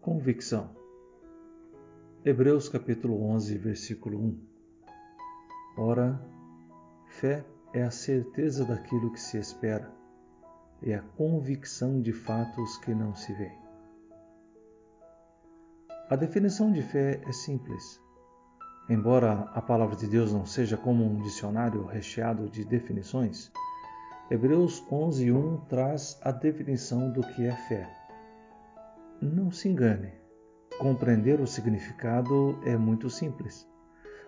Convicção. 0.00 0.70
Hebreus 2.24 2.70
capítulo 2.70 3.22
11, 3.22 3.58
versículo 3.58 4.18
1. 4.18 4.38
Ora, 5.76 6.18
fé 7.04 7.44
é 7.74 7.82
a 7.82 7.90
certeza 7.90 8.64
daquilo 8.64 9.12
que 9.12 9.20
se 9.20 9.36
espera, 9.36 9.92
e 10.80 10.94
a 10.94 11.02
convicção 11.02 12.00
de 12.00 12.14
fatos 12.14 12.78
que 12.78 12.94
não 12.94 13.14
se 13.14 13.30
veem. 13.34 13.58
A 16.08 16.16
definição 16.16 16.72
de 16.72 16.80
fé 16.80 17.20
é 17.26 17.32
simples. 17.32 18.00
Embora 18.88 19.50
a 19.52 19.60
palavra 19.60 19.96
de 19.96 20.08
Deus 20.08 20.32
não 20.32 20.46
seja 20.46 20.78
como 20.78 21.04
um 21.04 21.20
dicionário 21.20 21.84
recheado 21.84 22.48
de 22.48 22.64
definições, 22.64 23.52
Hebreus 24.30 24.82
11:1 24.90 25.66
traz 25.68 26.18
a 26.22 26.32
definição 26.32 27.12
do 27.12 27.20
que 27.20 27.44
é 27.46 27.54
fé. 27.68 27.99
Não 29.22 29.50
se 29.50 29.68
engane, 29.68 30.14
compreender 30.78 31.42
o 31.42 31.46
significado 31.46 32.58
é 32.64 32.74
muito 32.74 33.10
simples, 33.10 33.68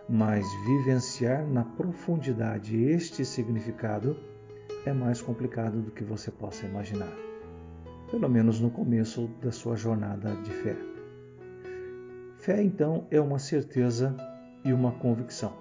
mas 0.06 0.44
vivenciar 0.66 1.46
na 1.46 1.64
profundidade 1.64 2.76
este 2.76 3.24
significado 3.24 4.14
é 4.84 4.92
mais 4.92 5.22
complicado 5.22 5.80
do 5.80 5.90
que 5.90 6.04
você 6.04 6.30
possa 6.30 6.66
imaginar, 6.66 7.10
pelo 8.10 8.28
menos 8.28 8.60
no 8.60 8.70
começo 8.70 9.28
da 9.40 9.50
sua 9.50 9.76
jornada 9.76 10.36
de 10.42 10.50
fé. 10.50 10.76
Fé, 12.36 12.62
então, 12.62 13.06
é 13.10 13.18
uma 13.18 13.38
certeza 13.38 14.14
e 14.62 14.74
uma 14.74 14.92
convicção. 14.92 15.56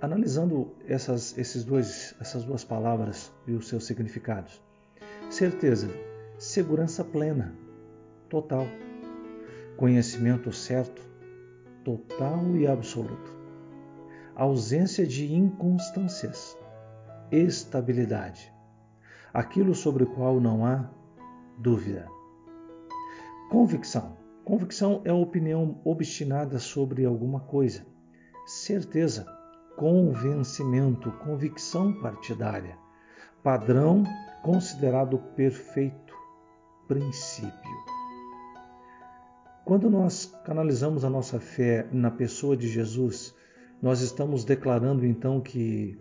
Analisando 0.00 0.72
essas, 0.86 1.36
esses 1.36 1.64
dois, 1.64 2.14
essas 2.20 2.44
duas 2.44 2.62
palavras 2.62 3.34
e 3.44 3.54
os 3.54 3.66
seus 3.66 3.86
significados. 3.86 4.62
Certeza, 5.30 5.88
segurança 6.38 7.02
plena, 7.02 7.56
total. 8.28 8.66
Conhecimento 9.76 10.52
certo, 10.52 11.02
total 11.84 12.56
e 12.56 12.66
absoluto. 12.66 13.36
Ausência 14.34 15.06
de 15.06 15.32
inconstâncias, 15.34 16.56
estabilidade. 17.30 18.52
Aquilo 19.32 19.74
sobre 19.74 20.04
o 20.04 20.06
qual 20.14 20.40
não 20.40 20.64
há 20.64 20.88
dúvida. 21.58 22.06
Convicção 23.50 24.18
Convicção 24.48 25.02
é 25.04 25.10
a 25.10 25.14
opinião 25.14 25.78
obstinada 25.84 26.58
sobre 26.58 27.04
alguma 27.04 27.38
coisa. 27.38 27.84
Certeza, 28.46 29.26
convencimento, 29.76 31.12
convicção 31.22 31.92
partidária. 32.00 32.78
Padrão 33.42 34.04
considerado 34.42 35.18
perfeito. 35.36 36.14
Princípio. 36.86 37.97
Quando 39.68 39.90
nós 39.90 40.34
canalizamos 40.46 41.04
a 41.04 41.10
nossa 41.10 41.38
fé 41.38 41.86
na 41.92 42.10
pessoa 42.10 42.56
de 42.56 42.66
Jesus, 42.66 43.34
nós 43.82 44.00
estamos 44.00 44.42
declarando 44.42 45.04
então 45.04 45.42
que 45.42 45.94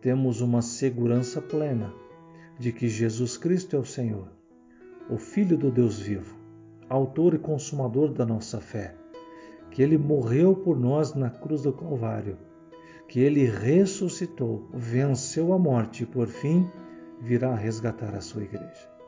temos 0.00 0.40
uma 0.40 0.62
segurança 0.62 1.42
plena 1.42 1.92
de 2.56 2.70
que 2.70 2.88
Jesus 2.88 3.36
Cristo 3.36 3.74
é 3.74 3.80
o 3.80 3.84
Senhor, 3.84 4.28
o 5.10 5.18
Filho 5.18 5.58
do 5.58 5.72
Deus 5.72 5.98
vivo 5.98 6.38
autor 6.88 7.34
e 7.34 7.38
consumador 7.40 8.12
da 8.12 8.24
nossa 8.24 8.60
fé, 8.60 8.94
que 9.72 9.82
ele 9.82 9.98
morreu 9.98 10.54
por 10.54 10.78
nós 10.78 11.12
na 11.12 11.30
cruz 11.30 11.62
do 11.62 11.72
Calvário, 11.72 12.38
que 13.08 13.18
ele 13.18 13.44
ressuscitou, 13.44 14.68
venceu 14.72 15.52
a 15.52 15.58
morte 15.58 16.04
e 16.04 16.06
por 16.06 16.28
fim 16.28 16.70
virá 17.20 17.56
resgatar 17.56 18.14
a 18.14 18.20
sua 18.20 18.44
igreja. 18.44 18.99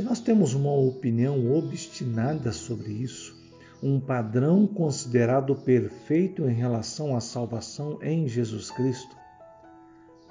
Se 0.00 0.06
nós 0.06 0.18
temos 0.18 0.54
uma 0.54 0.72
opinião 0.72 1.52
obstinada 1.52 2.52
sobre 2.52 2.90
isso, 2.90 3.36
um 3.82 4.00
padrão 4.00 4.66
considerado 4.66 5.54
perfeito 5.54 6.48
em 6.48 6.54
relação 6.54 7.14
à 7.14 7.20
salvação 7.20 7.98
em 8.00 8.26
Jesus 8.26 8.70
Cristo, 8.70 9.14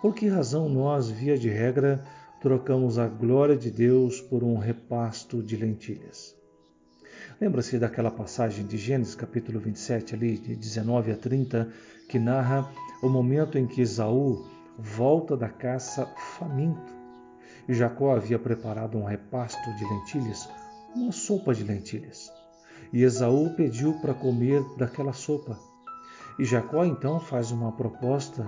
por 0.02 0.16
que 0.16 0.28
razão 0.28 0.68
nós, 0.68 1.12
via 1.12 1.38
de 1.38 1.50
regra, 1.50 2.04
trocamos 2.42 2.98
a 2.98 3.08
glória 3.08 3.56
de 3.56 3.70
Deus 3.70 4.20
por 4.20 4.44
um 4.44 4.58
repasto 4.58 5.44
de 5.44 5.56
lentilhas. 5.56 6.36
Lembra-se 7.40 7.78
daquela 7.78 8.10
passagem 8.10 8.66
de 8.66 8.76
Gênesis 8.76 9.14
capítulo 9.14 9.60
27, 9.60 10.16
ali, 10.16 10.40
de 10.40 10.56
19 10.56 11.12
a 11.12 11.16
30, 11.16 11.70
que 12.10 12.18
narra 12.18 12.68
o 13.04 13.08
momento 13.08 13.56
em 13.56 13.68
que 13.68 13.82
Esaú 13.82 14.48
volta 14.80 15.38
da 15.38 15.48
caça 15.48 16.08
faminto. 16.40 16.99
Jacó 17.74 18.16
havia 18.16 18.40
preparado 18.40 18.98
um 18.98 19.04
repasto 19.04 19.72
de 19.76 19.86
lentilhas, 19.86 20.50
uma 20.96 21.12
sopa 21.12 21.54
de 21.54 21.64
lentilhas. 21.64 22.32
E 22.92 23.04
Esaú 23.04 23.54
pediu 23.56 23.94
para 24.02 24.16
comer 24.16 24.64
daquela 24.76 25.14
sopa. 25.14 25.56
E 26.40 26.46
Jacó 26.46 26.84
então 26.84 27.20
faz 27.20 27.52
uma 27.52 27.72
proposta: 27.72 28.44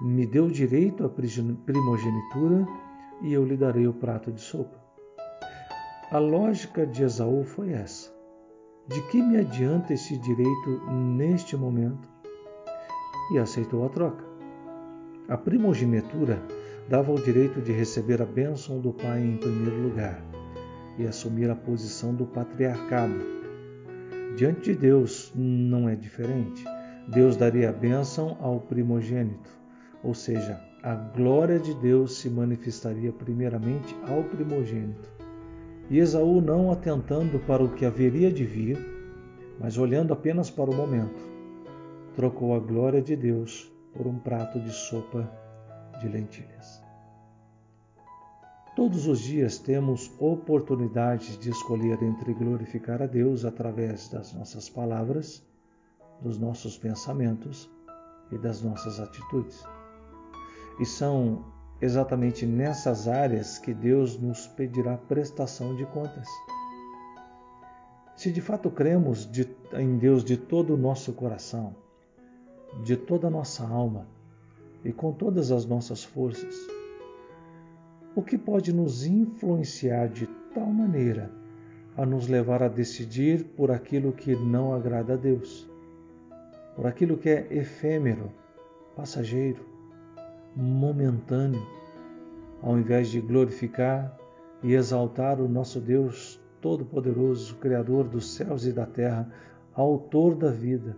me 0.00 0.24
deu 0.24 0.48
direito 0.48 1.04
à 1.04 1.08
primogenitura 1.08 2.64
e 3.20 3.32
eu 3.32 3.44
lhe 3.44 3.56
darei 3.56 3.88
o 3.88 3.94
prato 3.94 4.30
de 4.30 4.40
sopa. 4.40 4.80
A 6.12 6.18
lógica 6.18 6.86
de 6.86 7.02
Esaú 7.02 7.42
foi 7.42 7.72
essa: 7.72 8.14
de 8.86 9.02
que 9.08 9.20
me 9.20 9.38
adianta 9.38 9.92
esse 9.92 10.16
direito 10.18 10.86
neste 10.88 11.56
momento? 11.56 12.08
E 13.32 13.38
aceitou 13.38 13.84
a 13.84 13.88
troca. 13.88 14.24
A 15.28 15.36
primogenitura 15.36 16.40
dava 16.92 17.10
o 17.10 17.18
direito 17.18 17.58
de 17.62 17.72
receber 17.72 18.20
a 18.20 18.26
bênção 18.26 18.78
do 18.78 18.92
pai 18.92 19.24
em 19.24 19.38
primeiro 19.38 19.80
lugar 19.80 20.22
e 20.98 21.06
assumir 21.06 21.48
a 21.48 21.54
posição 21.56 22.14
do 22.14 22.26
patriarcado. 22.26 23.14
Diante 24.36 24.74
de 24.74 24.78
Deus 24.78 25.32
não 25.34 25.88
é 25.88 25.96
diferente. 25.96 26.62
Deus 27.08 27.34
daria 27.34 27.70
a 27.70 27.72
bênção 27.72 28.36
ao 28.42 28.60
primogênito, 28.60 29.48
ou 30.04 30.12
seja, 30.12 30.60
a 30.82 30.94
glória 30.94 31.58
de 31.58 31.72
Deus 31.76 32.18
se 32.18 32.28
manifestaria 32.28 33.10
primeiramente 33.10 33.96
ao 34.06 34.24
primogênito. 34.24 35.10
E 35.88 35.98
Esaú, 35.98 36.42
não 36.42 36.70
atentando 36.70 37.38
para 37.38 37.64
o 37.64 37.72
que 37.72 37.86
haveria 37.86 38.30
de 38.30 38.44
vir, 38.44 38.78
mas 39.58 39.78
olhando 39.78 40.12
apenas 40.12 40.50
para 40.50 40.70
o 40.70 40.76
momento, 40.76 41.26
trocou 42.14 42.54
a 42.54 42.58
glória 42.58 43.00
de 43.00 43.16
Deus 43.16 43.72
por 43.94 44.06
um 44.06 44.18
prato 44.18 44.60
de 44.60 44.70
sopa 44.70 45.26
de 45.98 46.06
lentilhas. 46.06 46.81
Todos 48.74 49.06
os 49.06 49.20
dias 49.20 49.58
temos 49.58 50.10
oportunidade 50.18 51.36
de 51.36 51.50
escolher 51.50 52.02
entre 52.02 52.32
glorificar 52.32 53.02
a 53.02 53.06
Deus 53.06 53.44
através 53.44 54.08
das 54.08 54.32
nossas 54.32 54.70
palavras, 54.70 55.42
dos 56.22 56.38
nossos 56.38 56.78
pensamentos 56.78 57.68
e 58.30 58.38
das 58.38 58.62
nossas 58.62 58.98
atitudes. 58.98 59.62
E 60.80 60.86
são 60.86 61.44
exatamente 61.82 62.46
nessas 62.46 63.06
áreas 63.06 63.58
que 63.58 63.74
Deus 63.74 64.18
nos 64.18 64.46
pedirá 64.46 64.96
prestação 64.96 65.76
de 65.76 65.84
contas. 65.84 66.26
Se 68.16 68.32
de 68.32 68.40
fato 68.40 68.70
cremos 68.70 69.28
em 69.74 69.98
Deus 69.98 70.24
de 70.24 70.38
todo 70.38 70.72
o 70.72 70.78
nosso 70.78 71.12
coração, 71.12 71.76
de 72.82 72.96
toda 72.96 73.26
a 73.26 73.30
nossa 73.30 73.68
alma 73.68 74.06
e 74.82 74.94
com 74.94 75.12
todas 75.12 75.52
as 75.52 75.66
nossas 75.66 76.02
forças, 76.02 76.54
o 78.14 78.22
que 78.22 78.36
pode 78.36 78.72
nos 78.72 79.06
influenciar 79.06 80.08
de 80.08 80.26
tal 80.54 80.66
maneira 80.66 81.30
a 81.96 82.06
nos 82.06 82.28
levar 82.28 82.62
a 82.62 82.68
decidir 82.68 83.44
por 83.56 83.70
aquilo 83.70 84.12
que 84.12 84.34
não 84.34 84.74
agrada 84.74 85.14
a 85.14 85.16
Deus, 85.16 85.70
por 86.74 86.86
aquilo 86.86 87.18
que 87.18 87.28
é 87.28 87.46
efêmero, 87.50 88.30
passageiro, 88.96 89.64
momentâneo, 90.56 91.66
ao 92.62 92.78
invés 92.78 93.08
de 93.08 93.20
glorificar 93.20 94.16
e 94.62 94.74
exaltar 94.74 95.40
o 95.40 95.48
nosso 95.48 95.80
Deus 95.80 96.40
Todo-Poderoso, 96.60 97.56
Criador 97.56 98.08
dos 98.08 98.34
céus 98.34 98.64
e 98.64 98.72
da 98.72 98.86
terra, 98.86 99.30
Autor 99.74 100.36
da 100.36 100.50
vida 100.50 100.96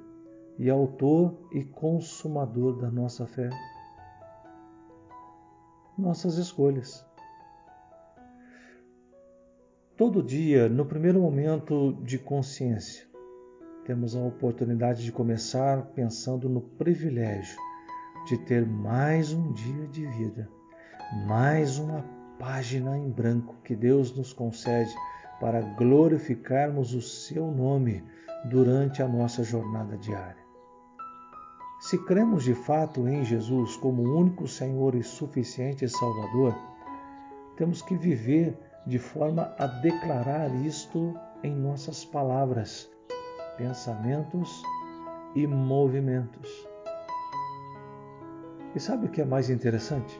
e 0.58 0.68
Autor 0.68 1.34
e 1.52 1.64
Consumador 1.64 2.76
da 2.76 2.90
nossa 2.90 3.26
fé. 3.26 3.48
Nossas 5.96 6.38
escolhas. 6.38 7.06
Todo 9.96 10.24
dia, 10.24 10.68
no 10.68 10.84
primeiro 10.84 11.20
momento 11.20 11.92
de 12.02 12.18
consciência, 12.18 13.06
temos 13.84 14.16
a 14.16 14.20
oportunidade 14.20 15.04
de 15.04 15.12
começar 15.12 15.82
pensando 15.94 16.48
no 16.48 16.60
privilégio 16.60 17.56
de 18.26 18.38
ter 18.38 18.66
mais 18.66 19.32
um 19.32 19.52
dia 19.52 19.86
de 19.86 20.04
vida, 20.06 20.48
mais 21.26 21.78
uma 21.78 22.04
página 22.40 22.98
em 22.98 23.08
branco 23.08 23.54
que 23.62 23.76
Deus 23.76 24.16
nos 24.16 24.32
concede 24.32 24.92
para 25.38 25.60
glorificarmos 25.60 26.92
o 26.92 27.00
seu 27.00 27.52
nome 27.52 28.02
durante 28.46 29.00
a 29.00 29.06
nossa 29.06 29.44
jornada 29.44 29.96
diária. 29.96 30.43
Se 31.84 31.98
cremos 31.98 32.44
de 32.44 32.54
fato 32.54 33.06
em 33.06 33.22
Jesus 33.22 33.76
como 33.76 34.02
o 34.02 34.18
único 34.18 34.48
Senhor 34.48 34.94
e 34.94 35.02
suficiente 35.02 35.86
Salvador, 35.86 36.56
temos 37.58 37.82
que 37.82 37.94
viver 37.94 38.58
de 38.86 38.98
forma 38.98 39.54
a 39.58 39.66
declarar 39.66 40.48
isto 40.64 41.14
em 41.42 41.54
nossas 41.54 42.02
palavras, 42.02 42.90
pensamentos 43.58 44.62
e 45.34 45.46
movimentos. 45.46 46.66
E 48.74 48.80
sabe 48.80 49.04
o 49.04 49.10
que 49.10 49.20
é 49.20 49.26
mais 49.26 49.50
interessante? 49.50 50.18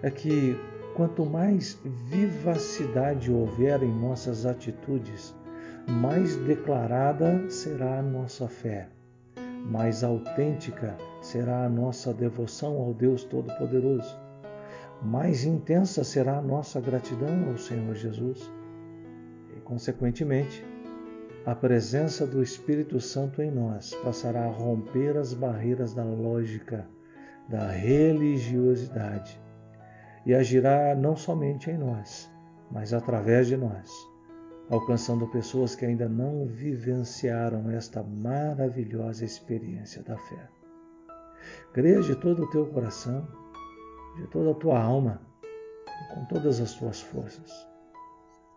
É 0.00 0.12
que 0.12 0.56
quanto 0.94 1.26
mais 1.26 1.76
vivacidade 1.84 3.32
houver 3.32 3.82
em 3.82 3.92
nossas 3.92 4.46
atitudes, 4.46 5.34
mais 5.88 6.36
declarada 6.36 7.50
será 7.50 7.98
a 7.98 8.02
nossa 8.02 8.46
fé, 8.46 8.88
mais 9.68 10.02
autêntica 10.02 10.96
será 11.20 11.64
a 11.64 11.68
nossa 11.68 12.12
devoção 12.14 12.78
ao 12.78 12.94
Deus 12.94 13.22
Todo-Poderoso, 13.24 14.18
mais 15.02 15.44
intensa 15.44 16.02
será 16.02 16.38
a 16.38 16.42
nossa 16.42 16.80
gratidão 16.80 17.50
ao 17.50 17.58
Senhor 17.58 17.94
Jesus. 17.94 18.50
E, 19.56 19.60
consequentemente, 19.60 20.64
a 21.46 21.54
presença 21.54 22.26
do 22.26 22.42
Espírito 22.42 22.98
Santo 23.00 23.42
em 23.42 23.50
nós 23.50 23.94
passará 24.02 24.44
a 24.44 24.50
romper 24.50 25.16
as 25.16 25.34
barreiras 25.34 25.94
da 25.94 26.02
lógica, 26.02 26.88
da 27.48 27.70
religiosidade 27.70 29.40
e 30.26 30.34
agirá 30.34 30.94
não 30.94 31.16
somente 31.16 31.70
em 31.70 31.78
nós, 31.78 32.30
mas 32.70 32.92
através 32.92 33.46
de 33.46 33.56
nós, 33.56 33.90
alcançando 34.70 35.26
pessoas 35.28 35.74
que 35.74 35.84
ainda 35.84 36.08
não 36.08 36.46
vivenciaram 36.46 37.70
esta 37.70 38.02
maravilhosa 38.02 39.24
experiência 39.24 40.02
da 40.02 40.16
fé. 40.16 40.48
Creia 41.72 42.02
de 42.02 42.14
todo 42.14 42.44
o 42.44 42.50
teu 42.50 42.66
coração, 42.66 43.26
de 44.16 44.26
toda 44.26 44.50
a 44.50 44.54
tua 44.54 44.80
alma, 44.80 45.20
com 46.14 46.24
todas 46.26 46.60
as 46.60 46.74
tuas 46.74 47.00
forças. 47.00 47.50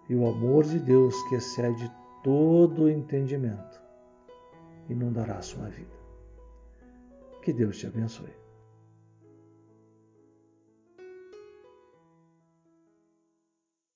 E 0.09 0.15
o 0.15 0.27
amor 0.27 0.65
de 0.65 0.79
Deus, 0.79 1.15
que 1.29 1.35
excede 1.35 1.89
todo 2.23 2.83
o 2.83 2.89
entendimento, 2.89 3.81
inundará 4.89 5.37
a 5.37 5.41
sua 5.41 5.69
vida. 5.69 6.01
Que 7.41 7.53
Deus 7.53 7.77
te 7.77 7.87
abençoe. 7.87 8.40